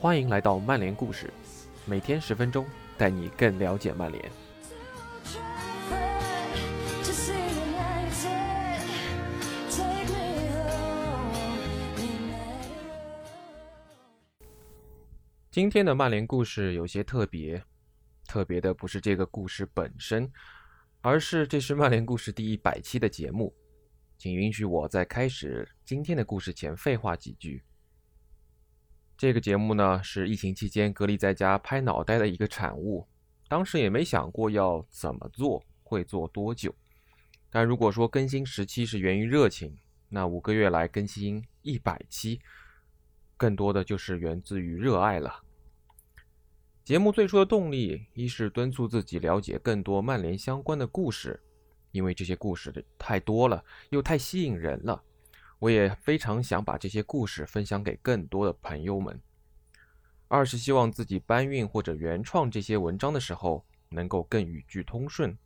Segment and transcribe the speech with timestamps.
[0.00, 1.30] 欢迎来到曼联故事，
[1.84, 2.66] 每天十分钟，
[2.96, 4.32] 带你更了解曼联。
[15.50, 17.62] 今天的曼联故事有些特别，
[18.26, 20.32] 特别的不是这个故事本身，
[21.02, 23.54] 而是这是曼联故事第一百期的节目。
[24.16, 27.62] 请允许我在开始今天的故事前废话几句。
[29.20, 33.06] 这个节目呢是疫情期间隔离在家拍脑袋的一个产物，
[33.50, 36.74] 当时也没想过要怎么做，会做多久。
[37.50, 39.76] 但如果说更新时期是源于热情，
[40.08, 42.40] 那五个月来更新一百期，
[43.36, 45.42] 更多的就是源自于热爱了。
[46.82, 51.38] 节目最初的动力，一是敦促自己了解更多曼联相关的故事。
[51.90, 55.02] 因为这些故事的太多了，又太吸引人了，
[55.60, 59.20] 我也非常想把这些故事分享给更多的朋友们。
[60.26, 65.38] 二是希望自己搬运或者原创这些文章的时候，能够更语句通顺。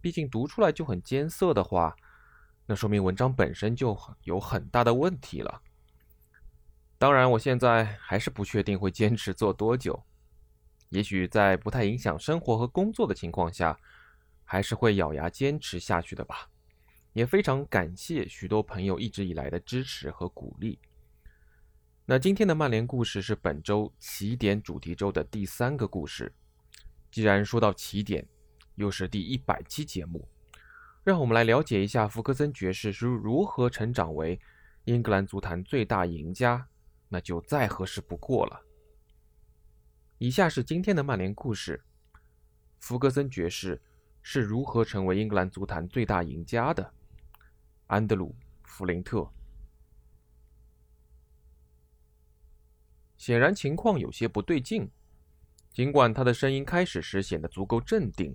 [0.00, 1.96] 毕竟读出来就很艰涩的话，
[2.66, 5.60] 那说明文章本身就有很大的问题了。
[6.96, 10.00] 当然，我现在还是不确定会坚持做多久，
[10.90, 13.78] 也许在不太影响生活和工作的情况下。
[14.48, 16.48] 还是会咬牙坚持下去的吧，
[17.16, 20.78] 也非常感谢许多朋友一直以来的支持和鼓励。
[22.04, 26.30] 那今天的曼联故事是本周起点主题周的第三个故事。
[27.10, 28.28] 既然说到起点，
[28.74, 30.28] 又是第一百期节目，
[31.02, 34.38] 让我们来了解一下福克森爵士是如何成长为
[34.84, 36.68] 英格兰足坛最大赢家，
[37.08, 38.60] 那就再合适不过了。
[40.18, 41.82] 以下是今天的曼联故事：
[42.78, 43.80] 福格森爵士。
[44.28, 46.92] 是如何成为英格兰足坛最大赢家的？
[47.86, 48.30] 安德鲁·
[48.64, 49.28] 弗林特。
[53.16, 54.90] 显然情况有些不对劲。
[55.72, 58.34] 尽管他的声音开始时显得足够镇定，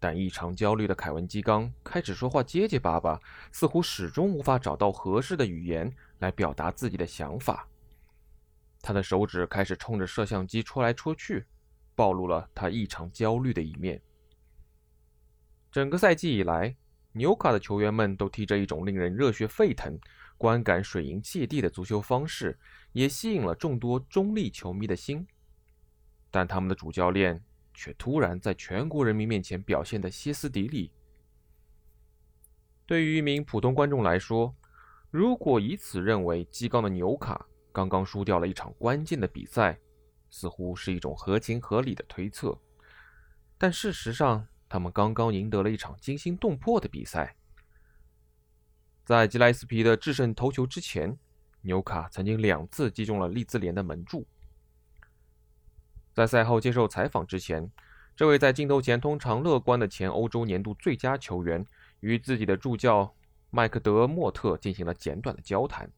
[0.00, 3.20] 但异常焦虑的凯文·基刚开始说话结结巴巴，
[3.52, 7.68] 似乎始终无法找到合适的语言来表达自己的想法。
[8.80, 11.46] 他的手指开始冲着摄像机戳来戳去，
[11.94, 14.02] 暴露了他异常焦虑的一面。
[15.70, 16.74] 整个赛季以来，
[17.12, 19.98] 纽卡的球员们都踢着一种令人热血沸腾、
[20.38, 22.58] 观感水银泻地的足球方式，
[22.92, 25.26] 也吸引了众多中立球迷的心。
[26.30, 27.42] 但他们的主教练
[27.74, 30.90] 却突然在全国人民面前表现得歇斯底里。
[32.86, 34.54] 对于一名普通观众来说，
[35.10, 39.78] 如果以此认为基冈的纽卡刚刚输掉了一场关键的比赛，
[40.30, 42.58] 似乎是一种合情合理的推测。
[43.58, 47.36] 但事实上，他们刚刚赢得了一场惊心动魄的比赛。
[49.04, 51.14] 在吉莱斯皮的制胜头球之前，
[51.60, 54.26] 纽卡曾经两次击中了利兹联的门柱。
[56.14, 57.70] 在赛后接受采访之前，
[58.16, 61.66] 这位在镜头前通常乐观的前欧洲年度最佳球员
[62.00, 63.14] 与自己的助教
[63.50, 65.90] 麦克德莫特进行了简短的交谈。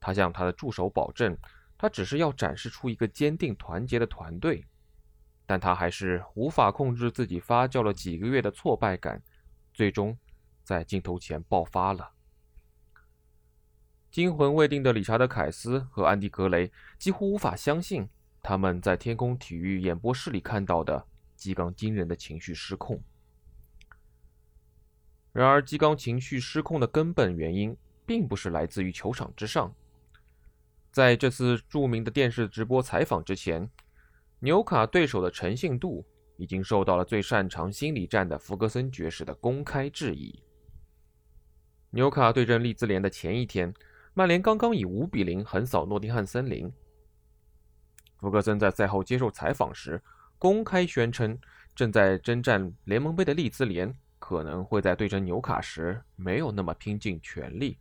[0.00, 1.36] 他向他的助手保证，
[1.76, 4.64] 他只是要展示出一个坚定团结的团队。
[5.50, 9.20] 但他还是无法控制自己发酵了几个月的挫败感，
[9.74, 10.16] 最终
[10.62, 12.12] 在镜头前爆发了。
[14.12, 18.08] 惊魂未定的理查德·凯斯和安迪·格雷几乎无法相信
[18.40, 23.02] 他们在天空体育演播室里看到的基冈惊人的情绪失控。
[25.32, 29.74] 然而，基冈情绪失控的根本原因并不是来自于球场之上。
[30.92, 33.68] 在这次著名的电视直播采访之前。
[34.42, 36.02] 纽卡对手的诚信度
[36.38, 40.42] 已经受到了最擅长心理战的福格森爵士的公开质疑。
[41.90, 43.72] 纽卡对阵利兹联的前一天，
[44.14, 46.72] 曼联刚刚以五比零横扫诺丁汉森林。
[48.18, 50.00] 福格森在赛后接受采访时
[50.38, 51.38] 公开宣称，
[51.74, 57.76] 正在征战联盟杯的利兹联可能会在对阵纽卡时没有那么拼尽全力，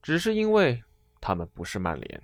[0.00, 0.80] 只是因为
[1.20, 2.22] 他们不是曼联。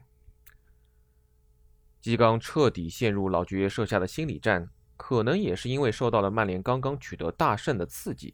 [2.06, 8.32] 基冈彻底陷入老爵爷设下的心理战，可能也是因为受到了曼联刚刚取得大胜的刺激，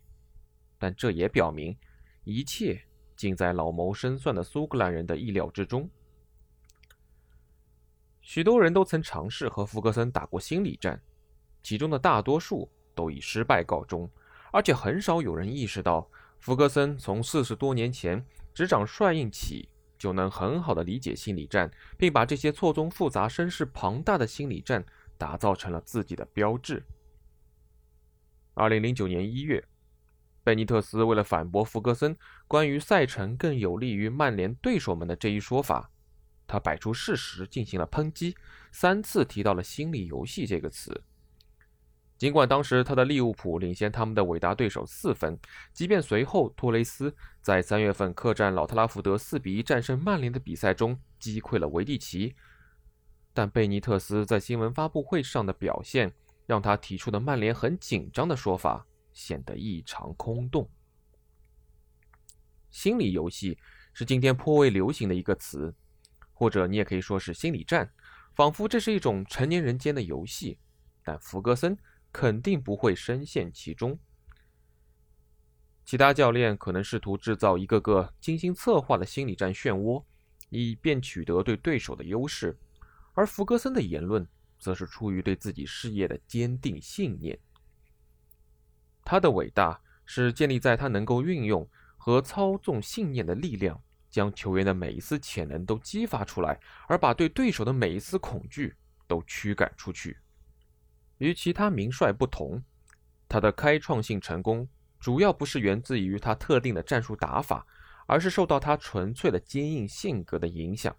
[0.78, 1.74] 但这也表明
[2.22, 2.78] 一切
[3.16, 5.88] 尽在老谋深算的苏格兰人的意料之中。
[8.20, 11.00] 许多人都曾尝试和福格森打过心理战，
[11.62, 14.06] 其中的大多数都以失败告终，
[14.52, 16.06] 而且很少有人意识到
[16.40, 18.22] 福格森从四十多年前
[18.52, 19.66] 执掌帅印起。
[20.02, 24.84] 就能很好的理解心理战，并把这些错综复杂、声势庞大的心理战
[25.16, 26.84] 打造成了自己的标志。
[28.54, 29.64] 二零零九年一月，
[30.42, 32.16] 贝尼特斯为了反驳福格森
[32.48, 35.88] 关于赛程更有利于曼联对手们的这一说法，
[36.48, 38.34] 他摆出事实进行了抨击，
[38.72, 41.00] 三次提到了“心理游戏”这个词。
[42.22, 45.36] 尽管当时他的利物浦领先他们的伟大对手四分，
[45.72, 52.36] 即便随后托雷斯在三月份客战老特拉福德四比一战胜曼联的比赛中击溃了维蒂奇，
[53.34, 56.12] 但贝尼特斯在新闻发布会上的表现，
[56.46, 60.70] 让他提出的曼联很紧张的说法显得异常空洞。
[62.70, 63.58] 心理游戏
[63.92, 65.74] 是今天颇为流行的一个词，
[66.32, 67.92] 或者你也可以说是心理战，
[68.36, 70.56] 仿佛这是一种成年人间的游戏，
[71.02, 71.76] 但弗格森。
[72.12, 73.98] 肯定不会深陷其中。
[75.84, 80.04] 其他教练可能试图制造一个个精心策划的心理战漩涡，
[80.48, 82.56] 以便取得对对手的优势，
[83.14, 84.26] 而弗格森的言论
[84.58, 87.38] 则是出于对自己事业的坚定信念。
[89.04, 98.76] 他的伟大是建立在他能够运用和操纵信念的力量，将球员的每一丝潜能都激发出来，而把对对手的每一丝恐惧
[99.08, 100.16] 都驱赶出去。
[101.22, 102.60] 与其他名帅不同，
[103.28, 107.64] 他的开创性成功主要不是源自于他特定的战术打法，
[108.08, 110.92] 而是受到他纯粹的坚硬性格的影响。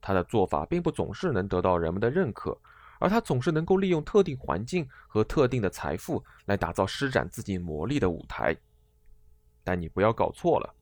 [0.00, 2.60] 他的做法并不总是能得到人们的认可，
[2.98, 8.56] 而他总是能够利用特定环境和特定的财富来打造施展自己魔力的舞台。
[9.62, 10.74] 但你不要搞错了，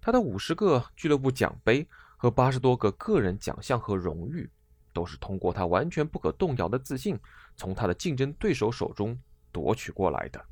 [0.00, 1.84] 他的五十个俱乐部奖杯
[2.16, 4.48] 和八十多个个人奖项和荣誉。
[4.98, 7.16] 都是通过他完全不可动摇的自信，
[7.54, 9.16] 从他的竞争对手手中
[9.52, 10.44] 夺取过来的。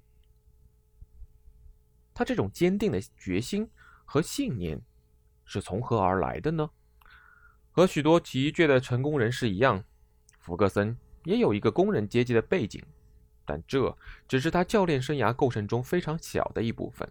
[2.15, 3.69] 他这种坚定的决心
[4.05, 4.81] 和信念
[5.45, 6.71] 是从何而来的呢？
[7.73, 9.83] 和许多奇倔的成功人士一样，
[10.39, 12.81] 福格森也有一个工人阶级的背景，
[13.45, 13.99] 但这
[14.29, 17.11] 只是他教练生涯构成中非常小的一部分。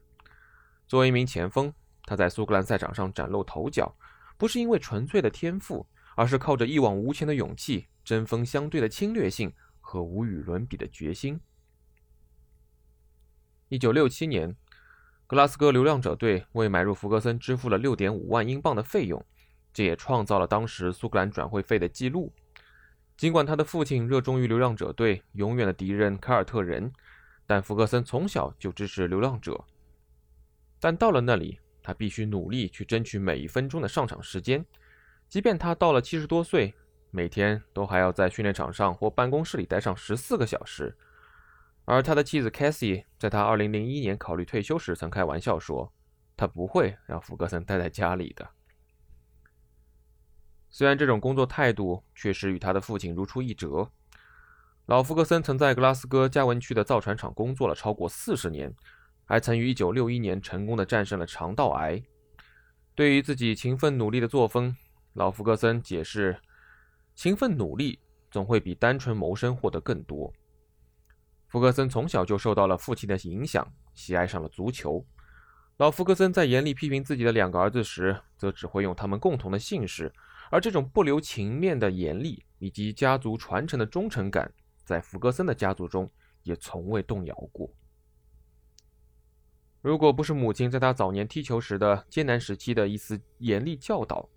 [0.88, 1.74] 作为一名前锋，
[2.06, 3.94] 他在苏格兰赛场上崭露头角，
[4.38, 5.86] 不是因为纯粹的天赋。
[6.16, 11.40] 而是靠着一往无前的勇气、针锋相对的侵略性和无与伦比的决心。
[13.70, 14.56] 一九六七年，
[15.28, 19.24] 格拉斯哥流浪者队为买入弗格森支付了六点五万英镑的费用，
[19.74, 22.34] 这也创造了当时苏格兰转会费的记录。
[23.18, 26.92] 尽管他的父亲热衷于流浪者队永远的敌人凯尔特人，
[27.48, 29.64] 但弗格森从小就支持流浪者。
[30.80, 34.64] 但到了那里，他必须努力去争取每一分钟的上场时间。
[35.28, 36.74] 即便他到了七十多岁，
[37.12, 40.96] 每天都还要在训练场上或办公室里待上十四个小时。
[41.84, 45.94] 而他的妻子 Cassie 在他二零零一年考虑退休时，曾开玩笑说
[46.36, 48.50] ：“他不会让福格森待在家里的。”
[50.70, 53.92] 虽然这种工作态度确实与他的父亲如出一辙，
[54.88, 58.74] 老福格森曾在格拉斯哥加文区的造船厂工作了超过四十年，
[59.24, 62.02] 还曾于一九六一年成功的战胜了肠道癌。
[62.96, 64.76] 对于自己勤奋努力的作风，
[65.16, 66.38] 老福格森解释
[67.16, 67.98] ：“勤奋努力
[68.30, 70.32] 总会比单纯谋生获得更多。”
[71.48, 75.06] 福格森从小就受到了父亲的影响，喜爱上了足球。
[75.78, 80.14] 老福格森在严厉批评自己的两个儿子时，则只会用他们共同的姓氏，
[80.52, 84.52] 而这种不留情面的严厉以及家族传承的忠诚感，
[84.84, 86.12] 在福格森的家族中
[86.44, 87.70] 也从未动摇过。
[89.82, 94.28] 如果不是母亲在他早年踢球时的艰难时期的一丝严厉教导，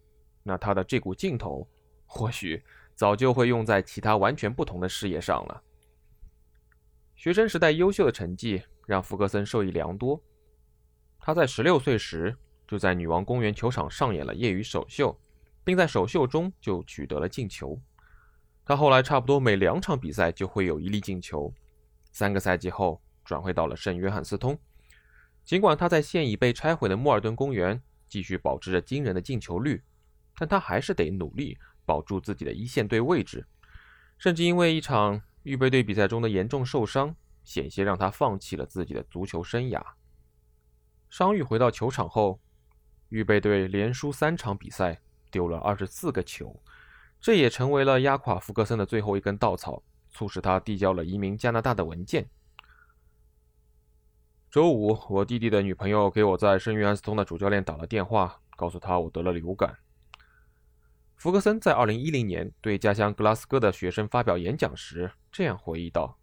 [0.49, 1.69] 那他的这股劲头，
[2.07, 2.64] 或许
[2.95, 5.62] 早就会用在其他完全不同的事业上了。
[7.14, 10.19] 学生时代优秀的成绩让福格森受益良多。
[11.19, 12.35] 他在十六岁时
[12.67, 15.14] 就在女王公园球场上演了业余首秀，
[15.62, 17.78] 并在首秀中就取得了进球。
[18.64, 21.52] 他后来差不多每两场比赛就会有一粒进球。
[22.11, 24.59] 三个赛季后转会到了圣约翰斯通。
[25.45, 29.83] 尽管他在现已被拆毁的莫尔顿公园继续保持着惊人的进球率。
[30.38, 33.47] 但他还是得努力保住自己的一线队位置，
[34.18, 39.83] 甚至因为一场预备队比赛中的严重受伤，险些让他放弃了自己的足球生涯。
[41.11, 42.38] 伤愈回到球场后，
[43.09, 46.62] 预备队连输三场比赛，丢了二十四个球，
[47.21, 52.28] 这也成为了压垮福格森的最后一根稻草，促使他递交了移民加拿大的文件。
[54.50, 59.76] 周五，我弟弟的女朋友给我在圣约翰斯通的主教练打了电话，告诉他我得了流感。
[61.19, 66.17] 福格森在2010年对家乡格拉斯哥的学生发表演讲时这样回忆道：“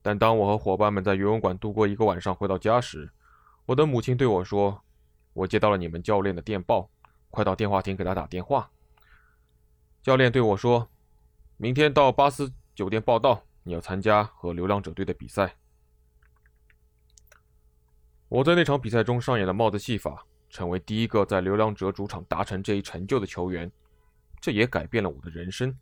[0.00, 3.10] 但当我和伙伴们在游泳馆度过一个晚上回到家时，
[3.64, 4.80] 我的母亲对我说
[5.34, 6.88] ：‘我接到了你们教练的电报，
[7.28, 8.70] 快到电话亭给他打电话。’
[10.04, 10.88] 教练对我说
[11.58, 15.56] ：‘明天到巴斯酒店报道，你要参加和流浪者队的比赛。’
[18.30, 20.24] 我在那场比赛中上演了帽子戏法。”
[20.56, 23.70] 成为第一个在流浪者主场达成这一成就的球员。
[24.40, 25.76] 这也改变了我的人生。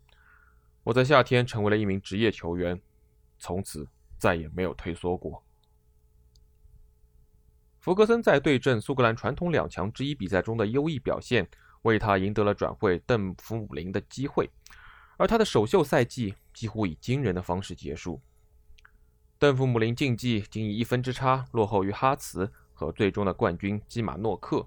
[0.82, 2.80] 我在夏天成为了一名职业球员，
[3.38, 3.86] 从此
[4.18, 5.44] 再也没有退缩过。
[7.78, 11.48] 福格森在对阵苏格兰传统两强之一比赛中的优异表现，
[11.82, 14.50] 为他赢得了转会邓弗姆林的机会，
[15.16, 18.20] 而他的首秀赛季几乎以惊人的方式结束。
[19.38, 24.66] 邓弗姆林竞技仅以一分之差落后于哈茨和最终的冠军基马诺克，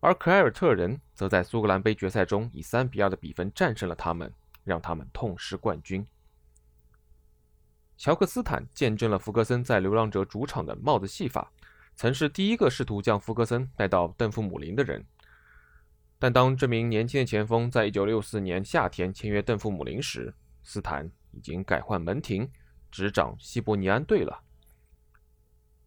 [0.00, 4.30] 而凯尔特人则在苏格兰杯决赛中以三比二的比分战胜了他们，
[4.64, 6.06] 让他们痛失冠军。
[7.96, 11.50] 乔克斯坦见证了福格森在流浪者主场的帽子戏法。
[11.96, 15.04] 曾是第一个试图将福格森带到邓弗姆林的人，
[16.18, 20.32] 但当这名年轻的前锋在1964年夏天签约邓弗姆林时，
[20.62, 22.50] 斯坦已经改换门庭，
[22.90, 24.40] 执掌西伯尼安队了。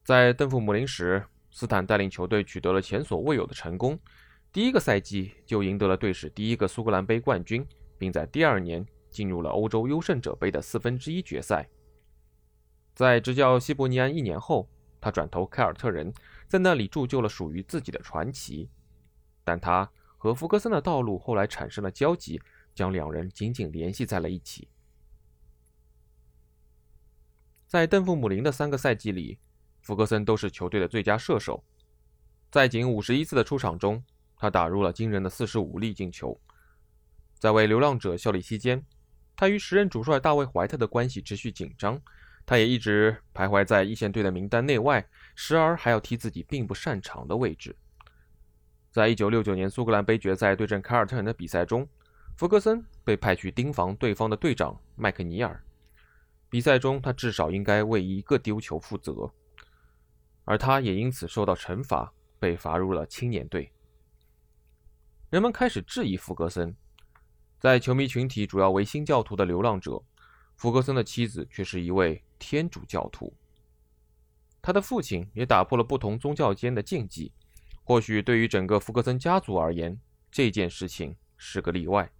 [0.03, 3.98] 在邓弗姆林时，斯坦带领球队取得了前所未有的成功，
[4.51, 7.65] 第一个赛季就赢得了队史第一个苏格兰杯冠军，
[7.98, 11.69] 并在第二年进入了欧洲优胜者杯的四分之一决赛。
[12.93, 14.67] 在执教西伯尼安一年后。
[15.03, 16.13] 他转投凯尔特人，
[16.48, 18.69] 在那里铸就了属于自己的传奇。
[19.43, 22.41] 但他和福格森的道路后来产生了交集，
[22.74, 24.69] 将两人紧紧联系在了一起。
[27.67, 29.38] 在邓弗姆林的三个赛季里，
[29.83, 31.63] 福格森都是球队的最佳射手。
[32.49, 34.03] 在仅五十一次的出场中，
[34.37, 36.39] 他打入了惊人的四十五粒进球。
[37.37, 38.83] 在为流浪者效力期间，
[39.35, 42.01] 他与时任主帅大卫·怀特的关系持续紧张。
[42.45, 47.75] 他也一直徘徊在一线队的名单内外，时而还要踢自己并不擅长的位置。
[48.91, 51.87] 在一九六九年苏格兰杯决赛对阵凯尔特人的比赛中，
[52.35, 55.63] 弗格森被派去盯防对方的队长麦克尼尔。
[56.49, 59.31] 比赛中，他至少应该为一个丢球负责，
[60.45, 63.71] 而他也因此受到惩罚，被罚入了青年队。
[65.29, 66.75] 人们开始质疑弗格森，
[67.59, 70.03] 在球迷群体主要为新教徒的流浪者，
[70.55, 72.23] 弗格森的妻子却是一位。
[72.45, 73.33] 天主教徒，
[74.62, 77.31] 他的父亲也打破了不同宗教间的禁忌。
[77.85, 79.97] 或许对于整个福格森家族而言，
[80.29, 82.12] 这件事情是个例外。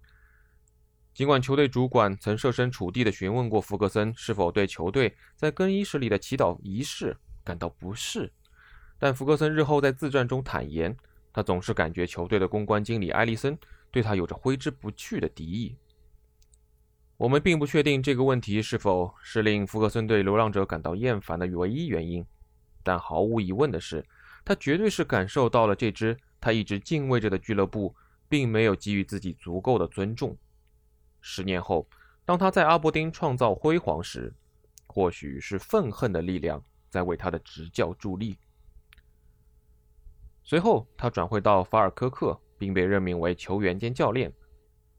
[1.12, 7.14] 尽管球队主管曾设身处地地询问过福格森是否对球队在更衣室里的祈祷仪式
[7.44, 8.32] 感到不适，
[8.98, 10.96] 但福格森日后在自传中坦言，
[11.32, 13.56] 他总是感觉球队的公关经理埃利森
[13.90, 15.76] 对他有着挥之不去的敌意。
[17.16, 22.26] 我们并不确定这个问题是否是令福格森对流浪者感到厌烦的唯一原因，
[22.82, 24.04] 但毫无疑问的是，
[24.44, 27.94] 他绝对是感受到了这支他一直敬畏着的俱乐部
[28.28, 30.36] 并没有给予自己足够的尊重。
[31.20, 31.86] 十年后，
[32.24, 34.34] 当他在阿伯丁创造辉煌时，
[34.86, 36.62] 或许是愤恨的力量
[36.94, 38.38] 在为他的执教助力。
[40.44, 44.32] 随后，他转会到法尔科克，并被任命为球员兼教练。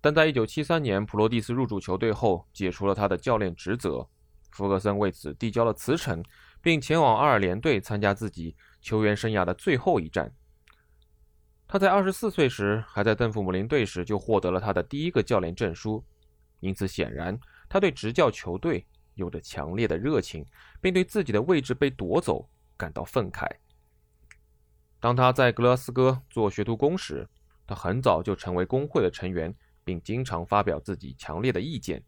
[0.02, 4.06] 但在1973年普罗蒂斯入主球队后，解除了他的教练职责。
[4.52, 6.22] 福格森为此递交了辞呈，
[6.62, 10.30] 并前往阿尔联队参加自己球员生涯的最后一战。
[11.66, 16.04] 他在24岁时，还在邓弗姆林队时就获得了他的第一个教练证书，
[16.60, 20.46] 因此显然他对执教球队有着强烈的热情，
[20.80, 23.50] 并对自己的位置被夺走感到愤慨。
[25.00, 27.28] 当他在格拉斯哥做学徒工时，
[27.68, 29.54] 他很早就成为工会的成员。
[29.86, 32.04] 并经常发表自己强烈的意见，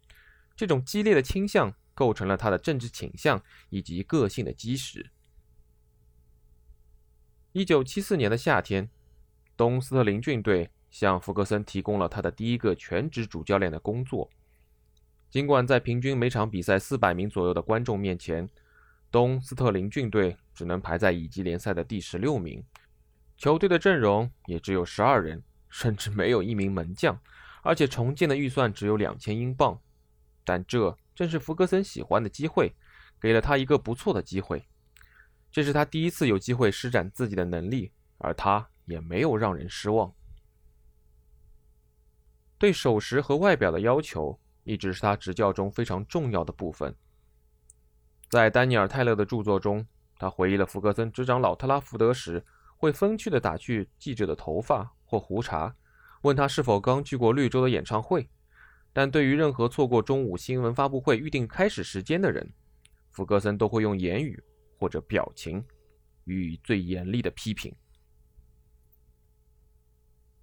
[0.55, 5.11] 这种激烈的倾向构成了他的政治倾向以及个性的基石。
[7.51, 8.89] 一九七四年的夏天，
[9.55, 14.27] 东斯特林郡队向福格森提供了他的第一个全职主教练的工作。
[15.29, 18.48] 尽管在平均每场比赛四百名左右的观众面前，
[19.12, 22.63] 东斯特林郡队只能排在乙级联赛的第十六名，
[23.38, 27.19] 球队的阵容也只有十二人，甚至没有一名门将。
[27.62, 29.77] 而且重建的预算只有两千英镑，
[30.46, 32.74] 但这正是福格森喜欢的机会，
[33.19, 34.65] 给了他一个不错的机会。
[35.51, 40.13] 这是他第一次有机会施展自己的能力，而他也没有让人失望。
[42.57, 46.93] 对守时和外表的要求一直是他执教中非常重要的部分。
[48.29, 49.88] 在丹尼尔·泰勒的著作中，
[50.19, 52.45] 他回忆了福格森执掌老特拉福德时
[52.75, 55.74] 会风趣地打去记者的头发或胡茬。
[56.24, 58.29] 问他是否刚去过绿洲的演唱会，
[58.91, 62.51] 但对于任何错过中午新闻发布会预定开始时间的人，
[63.12, 64.43] 福格森都会用言语
[64.77, 65.63] 或者表情
[66.25, 67.74] 予以最严厉的批评。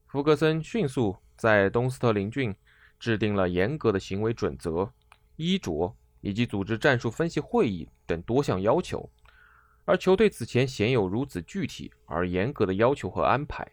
[0.07, 2.55] 福格森迅速在东斯特林郡
[2.99, 4.93] 制定了严格的行为准则、
[5.37, 9.11] 衣着以及组织战术分析会议等多项要求，
[9.85, 13.67] 而球队此前鲜有如此具体而严格的要求和安排。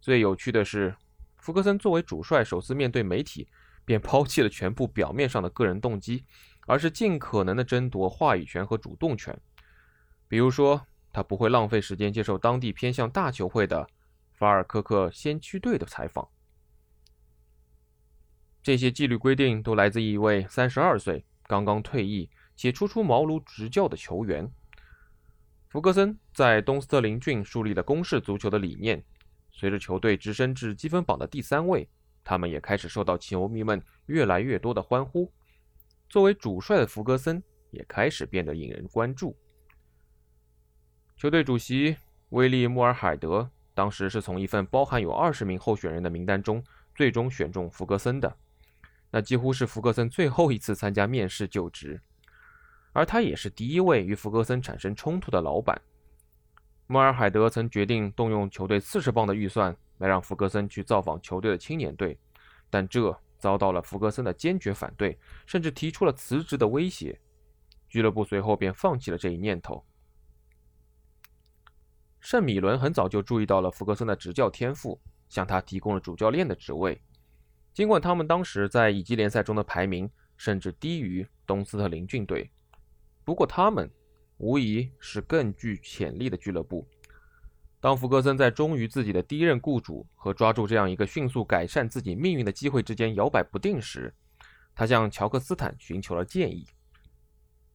[0.00, 0.94] 最有趣的是，
[1.38, 3.48] 福格森作为主帅，首次面对媒体，
[3.84, 6.24] 便抛弃了全部表面上的个人动机，
[6.66, 9.36] 而是尽可能的争夺话语权和主动权。
[10.28, 13.86] 比如说，他不会浪费时间接受当地偏向大球会的
[14.32, 16.28] 法尔科克先驱队的采访。
[18.64, 24.50] 这些纪律规定都来自一位三十二岁、刚刚退役且初出茅庐执教的球员。
[25.68, 29.04] 福格森在东斯特林郡树立了攻势足球的理念。
[29.52, 31.86] 随着球队直升至积分榜的第三位，
[32.24, 35.30] 他们也开始受到球迷们越来越多的欢呼。
[36.08, 39.36] 作为主帅的福格森也开始变得引人关注。
[41.18, 41.94] 球队主席
[42.30, 48.34] 威利·穆尔海德当时是从一份包含有二十名候选人的名单中最终选中福格森的，
[49.14, 52.00] 那几乎是福格森最后一次参加面试就职。
[52.92, 55.80] 而他也是第一位与福格森产生冲突的老板。
[56.88, 62.18] 穆尔海德曾决定动用球队四十磅的预算来让福格森去造访球队的青年队，
[62.68, 65.16] 但这遭到了福格森的坚决反对，
[65.46, 67.16] 甚至提出了辞职的威胁。
[67.88, 69.84] 俱乐部随后便放弃了这一念头。
[72.18, 77.00] 圣米伦很早就注意到了福格森的执教天赋，向他提供了主教练的职位。
[77.74, 82.48] 尽管他们当时在乙级联赛中的排名甚至低于东斯特林郡队。
[83.24, 83.90] 不过，他们
[84.38, 86.86] 无疑是更具潜力的俱乐部。
[87.80, 94.14] 当福格森在忠于自己的第一任雇主和抓住这样一个迅速改善自己命运的机会之间摇摆不定时，
[94.74, 96.64] 他向乔克斯坦寻求了建议。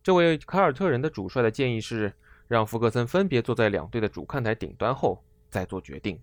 [0.02, 2.12] 这位凯尔特人的主帅的建议是
[2.48, 6.20] 让福格森分别坐在两队的主看台顶端后再做决定。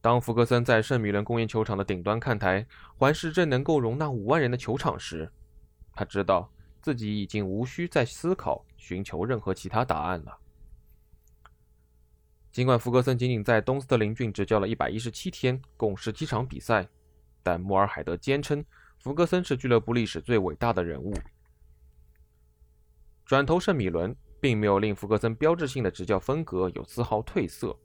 [0.00, 5.30] 当福格森在圣米伦公园球场的顶端看台环视这能够容纳五万人的球场时，
[5.92, 6.50] 他知道。
[6.80, 10.38] 自己已经无需再思考、寻求任何其他答案了。
[12.52, 16.88] 尽管福格森仅仅在东斯特林郡执教了一百一十七天，共十七场比赛，
[17.42, 18.64] 但穆尔海德坚称
[19.00, 21.12] 福格森是俱乐部历史最伟大的人物。
[23.26, 27.76] 转投圣米伦，并没有令福格森标志性的执教风格有丝毫褪色。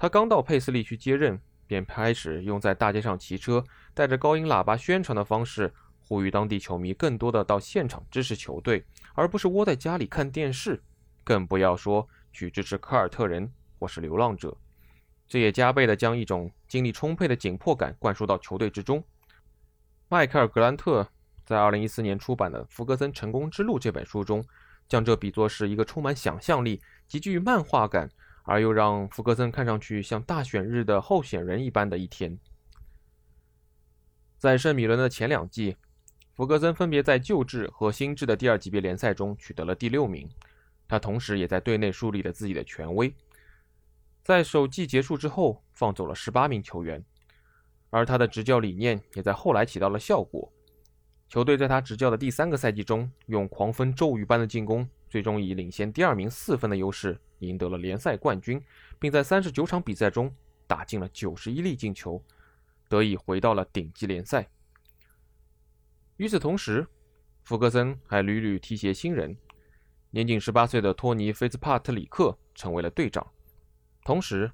[0.00, 5.70] 他刚到佩斯利去接任，便开始用在大街上骑车、带着高音喇叭宣传的方式。
[5.98, 8.82] 呼吁当地球迷更多的到现场支持球队，
[9.12, 10.82] 而不是窝在家里看电视，
[11.22, 14.56] 更不要说去支持凯尔特人或是流浪者。
[15.28, 19.04] 这也加倍的将一种精力充沛的紧迫感灌输到球队之中。
[20.08, 21.06] 迈克尔·格兰特
[21.44, 24.42] 在2014年出版的《福格森成功之路》这本书中，
[24.88, 28.10] 将这比作是一个充满想象力、极具漫画感，
[28.50, 32.36] 而又让福格森看上去像大选日的候选人一般的一天。
[34.38, 35.76] 在圣米伦的前两季。
[36.32, 40.26] 福格森分别在旧制和新制的第二级别联赛中取得了第六名，
[40.88, 43.14] 他同时也在队内树立了自己的权威。
[44.24, 47.04] 在首季结束之后，放走了十八名球员，
[47.90, 50.50] 而他的执教理念也在后来起到了效果。
[51.28, 58.62] 球队在他执教的第三个赛季中，用狂风骤雨般的进攻，最终以领先第二名四分的优势赢得了联赛冠军，
[58.98, 60.32] 并在三十九场比赛中
[60.66, 62.24] 打进了九十一粒进球，
[62.88, 64.48] 得以回到了顶级联赛。
[66.16, 66.86] 与此同时，
[67.42, 69.36] 福格森还屡屡提携新人。
[70.12, 73.26] 年仅十八岁的托尼·菲兹帕特里克成为了队长。
[74.04, 74.50] 同时，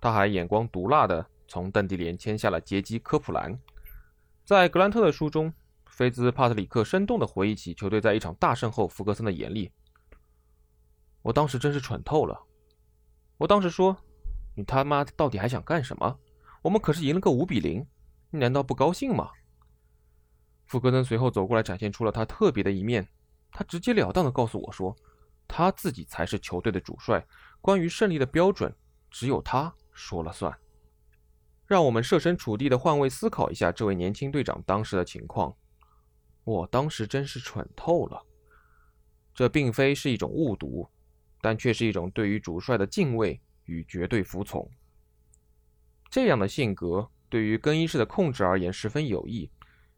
[0.00, 3.58] 他还眼光毒辣的从邓迪联签下了杰基·科普兰。
[4.44, 5.52] 在格兰特的书中，
[5.86, 9.70] 菲兹帕特里克生动地回忆起球队在一场大胜后福格森的严厉
[11.24, 12.38] ：“我当时真是蠢透了。
[13.38, 13.96] 我当时说，
[14.54, 16.18] 你他妈到底还想干什么？
[16.60, 17.86] 我们可是赢了个五比零，
[18.30, 19.30] 你难道不高兴吗？”
[20.68, 23.08] 福格森随后走过来，展现出了他特别的一面。
[23.52, 24.94] 他直截了当地告诉我说
[25.48, 27.26] ：“他自己才是球队的主帅，
[27.62, 28.74] 关于胜利的标准，
[29.10, 30.54] 只有他说了算。”
[31.66, 35.56] 让我们设身处地地换位思考一下这位年轻队长当时的情况。
[36.44, 38.22] 我当时真是蠢透了。
[39.34, 40.88] 这并非是一种误读，
[41.44, 44.66] 但却是一种对于主帅的敬畏与绝对服从。
[46.08, 49.50] 这样的性格对于更衣室的控制而言十分有益。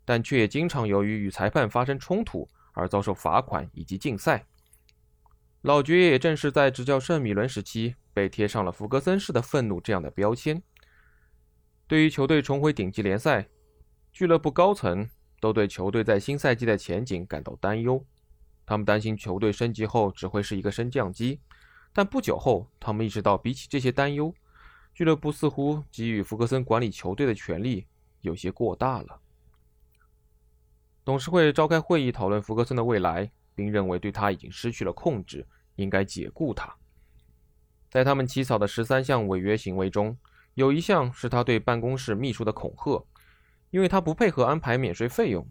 [0.09, 4.47] 但却也经常由于与裁判发生冲突而遭受罚款以及禁赛。
[5.63, 10.63] 老爵爷也正是在执教圣米伦时期被贴上了福格森式的愤怒这样的标签。
[11.89, 13.49] 对于球队重回顶级联赛，
[14.13, 15.09] 俱乐部高层
[15.41, 18.07] 都对球队在新赛季的前景感到担忧。
[18.67, 21.41] 他们担心球队升级后只会是一个升降机。
[21.93, 24.35] 但不久后，他们意识到，比起这些担忧，
[24.93, 27.87] 俱乐部似乎给予福格森管理球队的权利
[28.21, 29.21] 有些过大了。
[31.05, 36.75] 董事会召开会议讨论福格森的未来，并认为对他已经失去了控制，应该解雇他。
[37.89, 40.19] 在他们起草的十三项违约行为中，
[40.55, 43.07] 有一项是他对办公室秘书的恐吓，
[43.71, 45.49] 因为他不配合安排免税费用。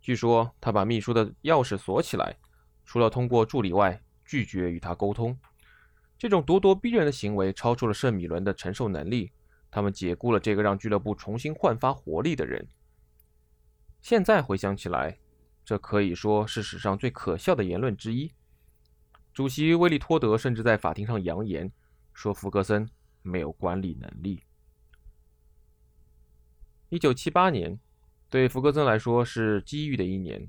[0.00, 2.36] 据说他把秘书的钥匙锁起来，
[2.84, 5.38] 除了通过助理外，拒绝与他沟通。
[6.18, 9.32] 这种咄咄逼人的行为超出了圣米伦的承受能力。
[9.70, 12.66] 他们解雇了这个让俱乐部重新焕发活力的人。
[14.00, 15.18] 现在回想起来，
[15.64, 18.32] 这可以说是史上最可笑的言论之一。
[19.32, 21.70] 主席威利托德甚至在法庭上扬言
[22.12, 22.90] 说：“福格森
[23.22, 24.42] 没有管理能力。”
[26.90, 27.78] 一九七八年
[28.30, 30.48] 对福格森来说是机遇的一年，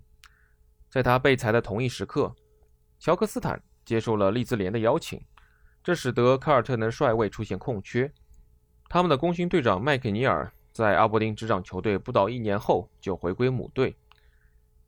[0.87, 2.33] 在他被裁的同一时刻，
[2.99, 5.19] 乔克斯坦接受了利兹联的邀请，
[5.83, 8.09] 这使得凯尔特人帅位出现空缺。
[8.87, 13.95] 他们的功勋队长麦克尼尔在阿伯丁执掌球队不到一年后就回归母队。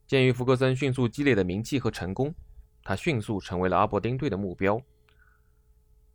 [0.06, 2.34] 鉴于福格森迅速积累的名气和成功。
[2.84, 4.80] 他迅速成为了阿伯丁队的目标。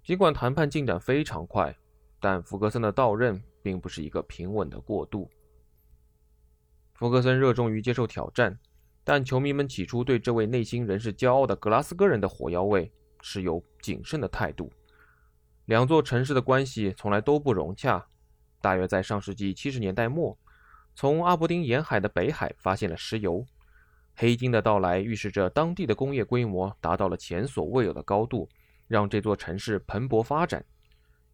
[0.04, 1.74] 尽管谈判进展非常快，
[2.20, 5.28] 但福格森的到任并不是一个平稳的过渡。
[6.98, 8.58] 福格森热衷于接受挑战，
[9.04, 14.68] 但球迷们起初对这位内心仍是骄傲的格拉斯哥人的火药味持有谨慎的态度。
[15.66, 18.04] 两座城市的关系从来都不融洽。
[18.60, 20.36] 大约在上世纪七十年代末，
[20.96, 23.46] 从阿伯丁沿海的北海发现了石油。
[24.16, 28.48] 黑金的到来预示着当地的工业规模达到了前所未有的高度，
[28.88, 30.64] 让这座城市蓬勃发展。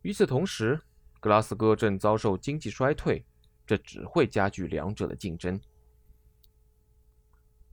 [0.03, 0.79] 与此同时，
[1.20, 3.24] 格拉斯哥正遭受经济衰退，
[3.66, 5.61] 这只会加剧两者的竞争。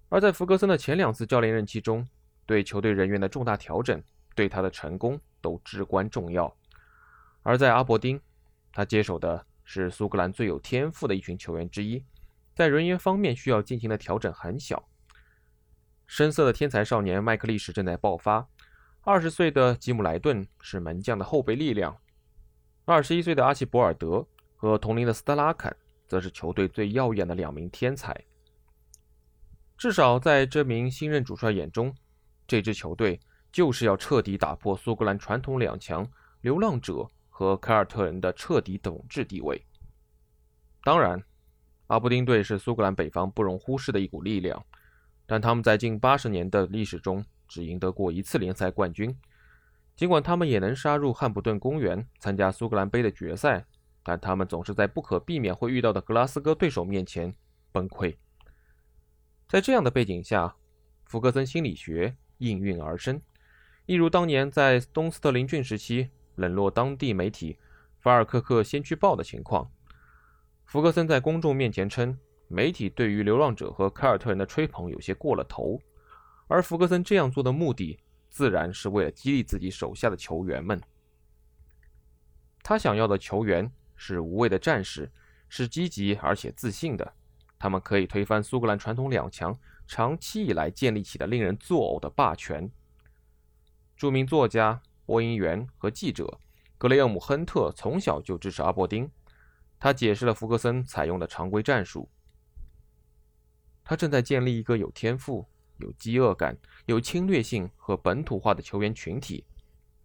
[0.10, 2.08] 而在福格森的前两次教练任期中，
[2.46, 4.02] 对球队人员的重大调整
[4.36, 6.54] 对他的成功都至关重要。
[7.44, 8.20] 而在阿伯丁，
[8.74, 12.04] 他接手的是苏格兰最有天赋的一群球员之一，
[12.54, 14.88] 在人员方面需要进行的调整很小。
[16.06, 18.48] 深色的天才少年麦克利什正在爆发。
[19.04, 21.98] 二十岁的吉姆莱顿是门将的后备力量。
[22.84, 24.28] 二十一岁的阿奇博尔德
[24.58, 25.76] 和同龄的斯特拉肯
[26.12, 28.14] 则是球队最耀眼的两名天才。
[29.78, 31.96] 至少在这名新任主帅眼中，
[32.46, 33.18] 这支球队
[33.50, 36.06] 就是要彻底打破苏格兰传统两强——
[36.44, 39.66] 流浪者和凯尔特人的彻底统治地位。
[40.84, 41.24] 当然，
[41.88, 44.62] 阿布丁队是苏格兰北方不容忽视的一股力量。
[45.26, 49.18] 但他们在近八十年的历史中只赢得过一次联赛冠军。
[49.96, 53.66] 尽管他们也能杀入汉普顿公园参加苏格兰杯的决赛，
[54.04, 57.36] 但他们总是在不可避免会遇到的格拉斯哥对手面前
[57.72, 58.16] 崩溃。
[59.48, 60.56] 在这样的背景下，
[61.06, 63.22] 福格森心理学应运而生，
[63.86, 67.54] 一如当年在东斯特林郡时期冷落当地媒体
[68.00, 69.72] 《法尔科克先驱报》的情况。
[70.66, 72.18] 福格森在公众面前称。
[72.54, 75.80] 媒体对于流浪者和凯尔特人的吹捧有些过了头，
[76.48, 77.98] 而福格森这样做的目的，
[78.30, 80.82] 自然是为了激励自己手下的球员们。
[82.62, 83.72] 他想要的球员
[84.04, 85.12] 是无畏的战士，
[85.48, 87.14] 是积极而且自信的，
[87.60, 92.68] 他们可以推翻苏格兰传统两强长期以来建立起的令人作呕的霸权。
[93.96, 96.40] 著名作家、播音员和记者
[96.80, 99.08] 格雷厄姆·亨特从小就支持阿伯丁，
[99.78, 102.10] 他解释了福格森采用的常规战术。
[103.84, 109.46] 他正在建立一个有天赋、有饥饿感、有侵略性和本土化的球员群体。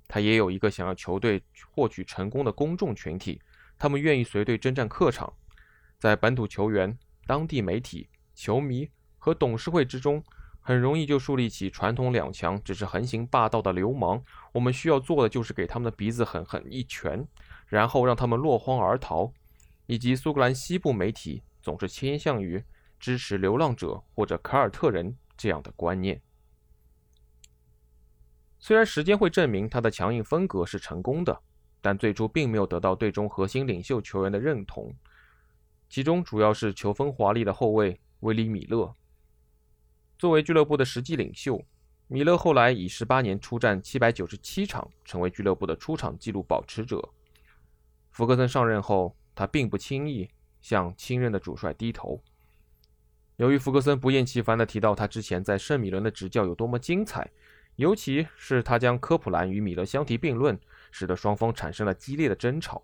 [0.07, 3.41] 他也有一个想要球队获取成功的公众群体，
[3.79, 5.33] 他们愿意随队征战客场。
[5.99, 10.23] 在本土球员、当地媒体、球迷和董事会之中，
[10.61, 14.23] 很容易就树立起传统两强只是横行霸道的流氓。
[14.53, 17.27] 我们需要做的就是给他们的鼻子狠狠一拳，
[17.67, 19.33] 然后让他们落荒而逃。
[19.87, 22.65] 以及苏格兰西部媒体总是倾向于。
[22.99, 26.23] 支持流浪者或者凯尔特人这样的观念。
[28.59, 31.43] 虽然时间会证明他的强硬风格是成功的，
[31.87, 34.93] 但最初并没有得到队中核心领袖球员的认同，
[35.89, 38.93] 其中主要是球风华丽的后卫威利·米勒。
[40.19, 41.65] 作为俱乐部的实际领袖，
[42.09, 47.09] 米勒后来以十八年出战七百九十七场，成为俱乐部的出场纪录保持者。
[48.11, 50.29] 福格森上任后，他并不轻易
[50.61, 52.21] 向新任的主帅低头。
[53.37, 57.31] 由于福格森不厌其烦地提到他之前在圣米伦的执教有多么精彩，
[57.77, 60.59] 尤其是他将科普兰与米勒相提并论，
[60.99, 62.83] 使得双方产生了激烈的争吵。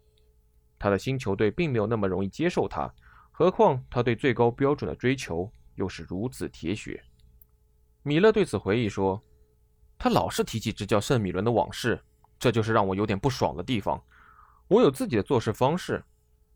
[0.79, 2.93] 他的新球队并没有那么容易接受他，
[3.31, 7.03] 何况他对最高标准的追求又是如此铁血。
[8.03, 9.23] 米勒对此回忆说
[9.97, 11.99] ：“他老是提起执教圣米伦的往事，
[12.39, 13.99] 这就是让我有点不爽的地方。
[14.69, 16.05] 我有自己的做事方式，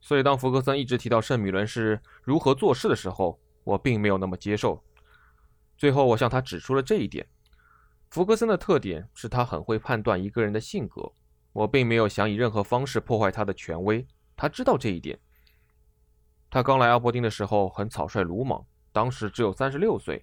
[0.03, 4.85] 所以当福格森一直提到圣米伦是如何做事的时候，我并没有那么接受。
[5.79, 7.27] 最后，我向他指出了这一点。
[8.11, 11.11] 福格森的特点是他很会判断一个人的性格。
[11.57, 15.19] 我并没有想以任何方式破坏他的权威，他知道这一点。
[16.51, 20.23] 他刚来阿伯丁的时候很草率鲁莽，当时只有三十六岁，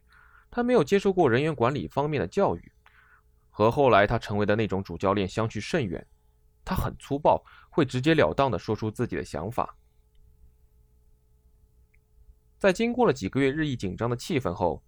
[0.52, 2.72] 他没有接受过人员管理方面的教育，
[3.50, 6.06] 和后来他成为的那种主教练相去甚远。
[6.64, 9.76] 他很粗暴，会直截了当地说出自己的想法。
[12.60, 14.84] 在经过了几个月日益紧张的气氛后，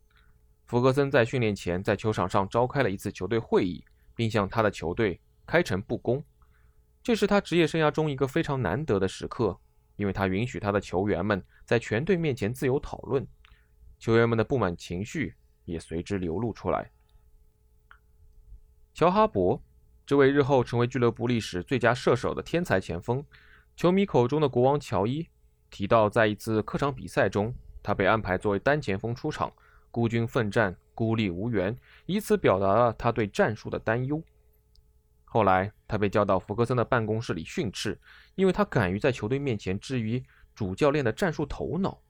[0.68, 6.24] 福格森在训练前在球场上召开了一次球队会议，并向他的球队开诚布公。
[7.06, 9.56] 这是他职业生涯中一个非常难得的时刻，
[9.96, 13.24] 因为他允许他的球员们在全队面前自由讨论，
[14.00, 16.90] 球员们的不满情绪也随之流露出来。
[18.96, 19.62] 乔哈勃，
[20.04, 23.24] 这位日后成为俱乐部历史最佳射手的天才前锋，
[23.76, 25.28] 球迷口中的国王乔伊，
[25.70, 29.54] 提到在一次客场比赛中，他被安排作为单前锋出场，
[29.92, 34.20] 孤军奋战，孤立无援，以此表达了他对战术的担忧。
[35.24, 38.00] 后来，他被叫到福格森的办公室里训斥，
[38.36, 42.02] 因为他敢于在球队面前质疑主教练的战术头脑。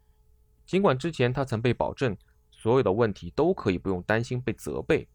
[0.66, 2.18] 尽管之前他曾被保证，
[2.52, 5.08] 所有的问题都可以不用担心被责备。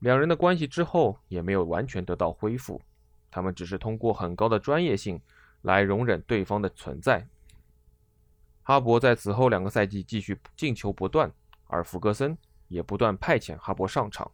[0.00, 2.82] 两人的关系之后也没有完全得到恢复，
[3.30, 5.18] 他们只是通过很高的专业性
[5.62, 7.26] 来容忍对方的存在。
[8.62, 11.32] 哈伯在此后两个赛季继续进球不断，
[11.68, 12.36] 而福格森
[12.68, 14.30] 也不断派遣哈勃上场。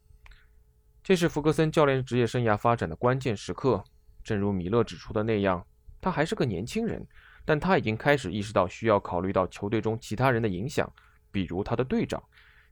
[1.10, 3.82] 这是福格森教练职业生涯发展的关键时刻。
[4.22, 5.66] 正如米勒指出的那样，
[6.00, 7.04] 他还是个年轻人，
[7.44, 10.88] 但他已经开始意识到需要考虑到球队中其他人的影响，
[11.32, 12.22] 比如他的队长，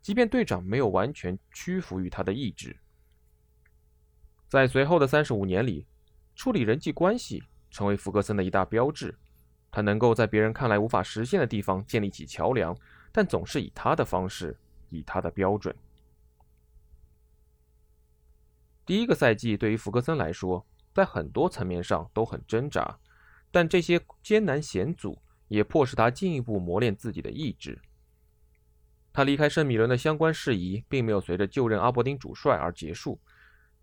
[0.00, 2.78] 即便队长没有完全屈服于他的意志。
[4.48, 5.84] 在随后的三十五年里，
[6.36, 9.12] 处理人际关系成为福格森的一大标志。
[9.72, 12.72] 他能够在别人看来无法实现的地方建立起桥梁，
[13.10, 14.56] 但总是以他的方式，
[14.90, 15.74] 以他的标准。
[18.88, 22.98] 第一个赛季对于福格森来说，在很多层面上都很挣扎，
[23.50, 27.78] 但这些艰难险阻也迫使他进一步磨练自己的意志。
[29.12, 33.20] 他离开圣米伦的相关事宜并没有随着就任阿伯丁主帅而结束，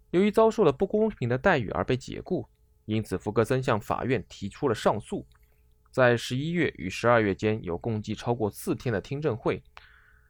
[0.10, 2.50] 由于遭受了不公平的待遇而被解雇，
[2.86, 5.28] 因此福格森向法院提出了上诉。
[5.92, 9.62] 在十一月与十二月间有共计超过四天的听证会。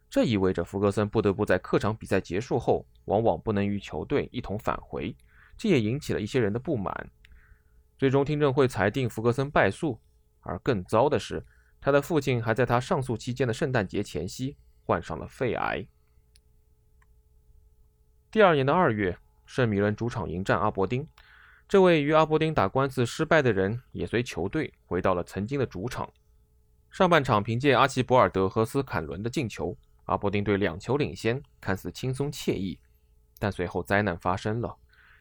[0.09, 5.15] 这意味着福格森不得不在客场比赛结束后，往往不能与球队一同返回，
[5.57, 7.09] 这也引起了一些人的不满。
[7.97, 9.99] 最终，听证会裁定福格森败诉。
[10.41, 11.43] 而更糟的是，
[11.81, 15.87] 他的父亲还在他上诉期间的圣诞节前夕患上了肺癌。
[18.29, 21.07] 第二年的二月，圣米伦主场迎战阿伯丁，
[21.67, 26.11] 这位与阿伯丁打官司失败的人也随球队回到了曾经的主场。
[26.91, 29.75] 上半场凭借阿奇博尔德和斯坎伦的进球。
[30.05, 32.79] 阿伯丁队两球领先，看似轻松惬意，
[33.39, 34.75] 但随后灾难发生了。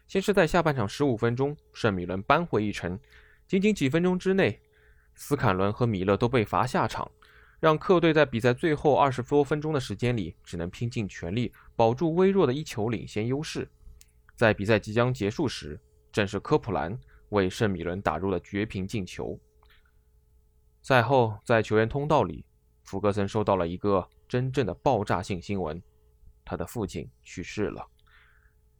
[0.06, 2.98] 先是在下半场十五分钟，圣米伦扳回一城，
[3.46, 4.60] 仅仅几分钟之内，
[5.14, 7.10] 斯坎伦和米勒都被罚下场，
[7.60, 13.68] 让客队在比赛最后二十多分钟的时间里，只能拼尽全力保住微弱的一球领先优势。
[14.36, 15.80] 在比赛即将结束时，
[16.12, 16.98] 正是科普兰
[17.30, 19.38] 为圣米伦打入了绝平进球。
[20.82, 22.44] 赛后，在球员通道里，
[22.82, 24.08] 福格森收到了一个。
[24.26, 25.80] 真正的爆炸性新闻，
[26.44, 27.86] 他的父亲去世了。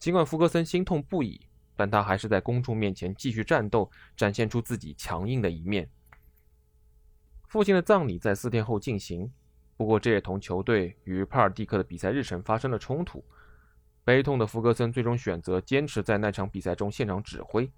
[0.04, 1.40] 尽管福格森心痛不已，
[1.74, 5.88] 但他还是在公众面前继续战斗，展现出自己强硬的一面。
[7.48, 9.32] 父亲的葬礼在四天后进行，
[9.78, 13.24] 不过这也同球队与帕尔蒂克的比赛日程发生了冲突。
[14.04, 17.72] 悲痛的福格森最终选择坚持在那场比赛中现场指挥。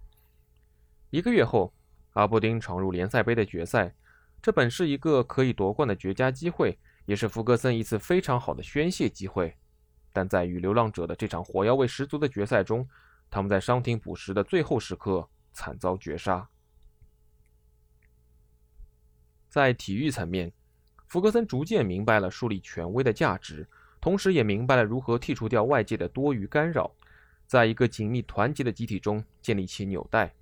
[1.10, 1.72] 一个月后，
[2.14, 3.94] 阿伯丁闯入联赛杯的决赛，
[4.42, 6.76] 这本是一个可以夺冠的绝佳机会。
[7.04, 9.56] 也是福格森一次非常好的宣泄机会，
[10.16, 12.88] 但在与流浪者的这场火药味十足的决赛中，
[13.28, 16.48] 他们在伤停补时的最后时刻惨遭绝杀。
[19.50, 20.50] 在体育层面，
[21.06, 23.68] 福格森逐渐明白了树立权威的价值，
[24.00, 26.90] 同时也明白了如何剔除掉外界的多余干扰，
[27.46, 30.32] 在一个紧密团结的集体中建立起纽带。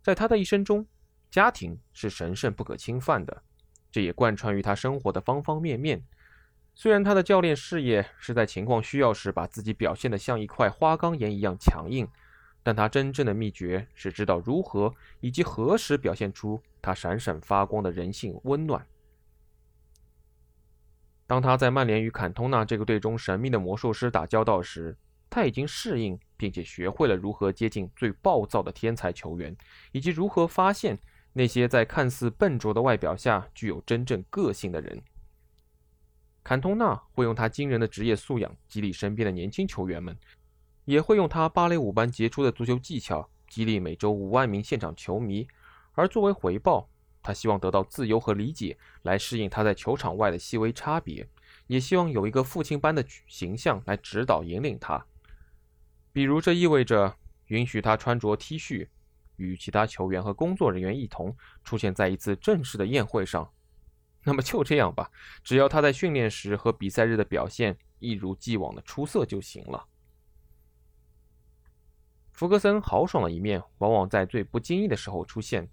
[0.00, 0.86] 在他的一生中，
[1.32, 3.42] 家庭是神圣不可侵犯的。
[3.90, 6.00] 这也贯穿于他生活的方方面面。
[6.80, 12.06] 虽然他的教练事业是在情况需要时把自己表现得像一块花岗岩一样强硬，
[12.62, 18.86] 但他真正的秘诀是知道如何以及何时表现出他闪闪发光的人性温暖。
[21.26, 24.96] 当他在曼联与坎通纳这个队中神秘的魔术师打交道时，
[25.28, 29.56] 他已经适应并且学会了如何接近最暴躁的天才球员，
[29.90, 30.96] 以及如何发现。
[31.32, 35.00] 那些在看似笨拙的外表下具有真正个性的人。
[36.48, 40.16] 坎通纳会用他惊人的职业素养激励身边的年轻球员们，
[40.86, 45.46] 也会用他芭蕾舞般杰出的足球技巧激励每周五万名现场球迷。
[45.92, 46.88] 而作为回报，
[47.22, 51.28] 他希望得到自由和理解，来适应他在球场外的细微差别，
[51.66, 55.04] 也希望有一个父亲般的形象来指导引领他。
[56.14, 57.14] 比如，这意味着
[57.48, 58.88] 允许他穿着 T 恤，
[59.36, 63.52] 与其他球员和工作人员一同出现在一次正式的宴会上。
[64.28, 65.10] 那么就这样吧，
[65.42, 69.86] 只要他在训练时和比赛日的表现一如既往的出色就行了。
[72.32, 75.66] 福格森豪爽的一面往往在最不经意的时候出现。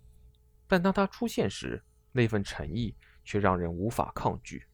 [0.68, 4.66] 但当他出现时，那份诚意却让人无法抗拒。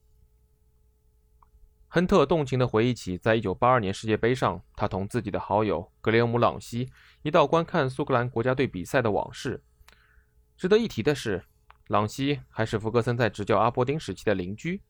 [1.87, 6.91] 亨特动情地回忆起，在1982年世界杯上，他同自己的好友格雷厄姆·朗西
[7.23, 9.63] 一道观看苏格兰国家队比赛的往事。
[10.55, 11.43] 值得一提的是，
[11.91, 14.81] 朗西还是弗格森在执教阿伯丁时期的邻居。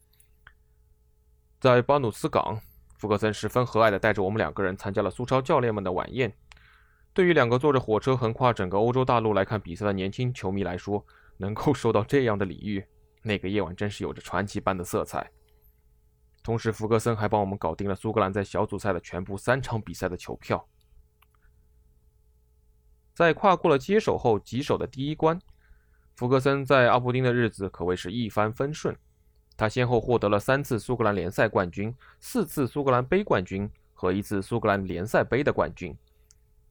[1.60, 2.62] 在巴努斯港，
[2.96, 6.32] 弗格森十分和蔼地带着我们两个人参加了苏超教练们的晚宴。
[7.12, 11.04] 对于两个坐着火车横跨整个欧洲大陆来看比赛的年轻球迷来说，
[11.38, 12.86] 能够受到这样的礼遇，
[13.24, 15.32] 那个夜晚真是有着传奇般的色彩。
[16.44, 20.68] 同时，弗格森还帮我们搞定了苏格兰在小组赛的全部三场比赛的球票。
[23.16, 25.42] 在跨过了接手后棘手的第一关，
[26.16, 28.96] 福格森在阿伯丁的日子可谓是一帆风顺。
[29.58, 35.96] 他先后获得了三次苏格兰联赛冠军、四次苏格兰杯冠军和一次苏格兰联赛杯的冠军。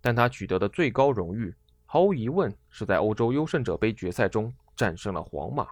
[0.01, 5.69] 但他取得的最高荣誉，毫无疑问是在欧洲优胜者杯决赛中战胜了皇马。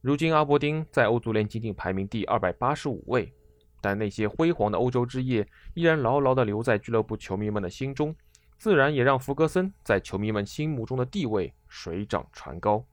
[0.00, 3.32] 如今，阿伯丁在欧足联仅仅排名第二百八十五位，
[3.80, 8.14] 但那些辉煌的欧洲之夜依然牢牢地留在俱乐部球迷们的心中，
[8.58, 12.84] 自然也让弗格森在球迷们心目中的地位水涨船高。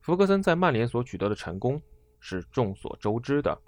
[0.00, 1.80] 弗格森在曼联所取得的成功
[2.20, 3.60] 是众所周知的，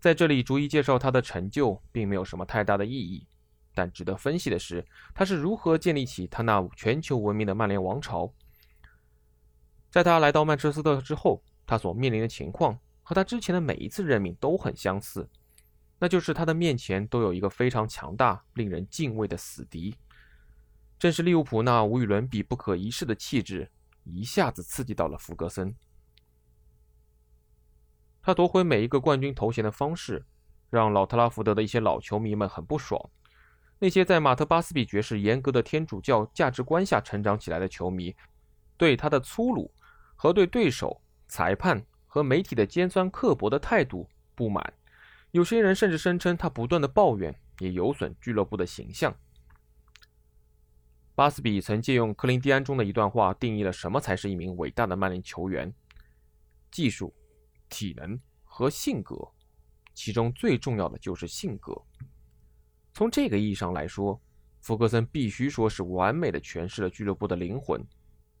[0.00, 3.26] 在这里逐一介绍他的成就，并没有什么太大的意义。
[3.74, 4.82] 但值得分析的是，
[5.14, 8.32] 他是如何建立起他那全球闻名的曼联王朝。
[9.90, 15.28] 在他来到曼彻斯特之后，他所面临的情况和他之前的每一次任命都很相似，
[15.98, 19.94] 那就是他的面前都有一个非常强大、令人敬畏的死敌。
[21.02, 23.68] 正是利物浦那无与伦比、不可一世的气质，
[24.04, 25.74] 一下子刺激到了福格森。
[28.22, 30.24] 他夺回每一个冠军头衔的方式，
[30.70, 33.10] 让老特拉福德的一些老球迷们很不爽。
[33.80, 38.14] 那些在马特·巴斯比爵士严格的天主教价值观下成长起来的球迷，
[38.76, 39.74] 对他的粗鲁
[40.14, 44.72] 和对对手、裁判和媒体的尖酸刻薄的态度不满。
[45.32, 49.12] 有些人甚至声称他不断的抱怨也有损俱乐部的形象。
[51.14, 55.72] 巴斯比曾借用克林蒂安中的一段话，定义了什么才是一名伟大的曼联球员：
[56.70, 57.14] 技术、
[57.68, 59.16] 体能和性格，
[59.92, 61.76] 其中最重要的就是性格。
[62.94, 64.18] 从这个意义上来说，
[64.60, 67.86] 福格森必须说是完美的诠释了俱乐部的灵魂，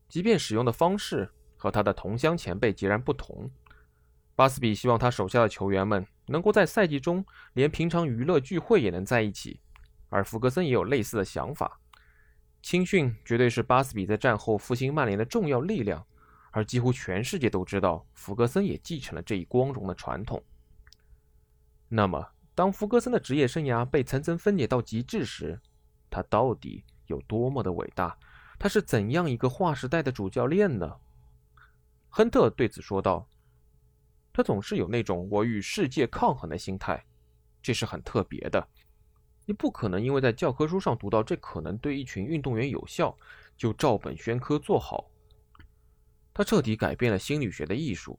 [0.08, 3.50] 即便使用的方式和他的同乡前辈截然不同。
[4.34, 9.60] 巴斯比希望他手下的球员们能够在赛季中连平常娱乐聚会也能在一起，
[10.08, 11.81] 而福格森也有类似的想法。
[12.62, 16.06] 青训绝对是巴斯比在战后复兴曼联的重要力量，
[16.52, 20.42] 而几乎全世界都知道福格森也继承了这一光荣的传统。
[21.88, 25.60] 那么，当福格森的职业生涯被层层分解到极致时，
[26.08, 28.16] 他到底有多么的伟大？
[28.58, 30.96] 他是怎样一个划时代的主教练呢？
[32.08, 33.28] 亨特对此说道
[34.32, 37.04] ：“他总是有那种我与世界抗衡的心态，
[37.60, 38.68] 这是很特别的。
[39.44, 43.16] 你不可能因为在教科书上读到这可能对一群运动员有效，
[43.56, 45.10] 就照本宣科做好。
[46.34, 48.18] 他彻底改变了心理学的艺术，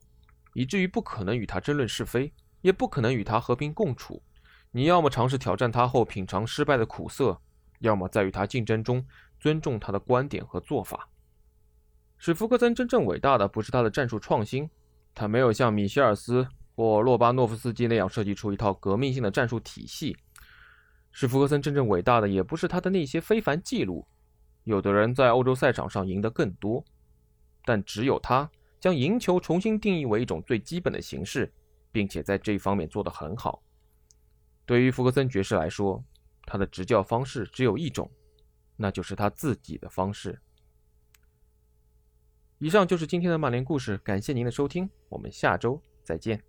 [0.53, 2.31] 以至于不可能与他争论是非。”
[2.63, 4.23] 也不可能与他和平共处。
[4.71, 7.37] 你要么尝试挑战他后品尝失败的苦涩，
[7.79, 9.05] 要么在与他竞争中
[9.37, 11.09] 尊重他的观点和做法。
[12.17, 14.69] 使福克森真正伟大的不是他的战术创新，
[15.13, 20.15] 他没有像米歇尔斯或洛巴诺夫斯基那样设计出一套革命性的战术体系。
[21.13, 24.05] 是福克森真正伟大的也不是他的那些非凡记录。
[24.65, 26.83] 有的人在欧洲赛场上赢得更多，
[27.63, 28.51] 但只有他
[28.81, 31.49] 将赢球重新定义为一种最基本的形式。
[31.93, 33.61] 并且在这一方面做得很好。
[34.65, 36.03] 对于福格森爵士来说，
[36.43, 38.09] 他的执教方式只有一种，
[38.75, 40.41] 那就是他自己的方式。
[42.57, 46.41] 以上就是今天的曼联故事，感谢您的收听，我们下周再见。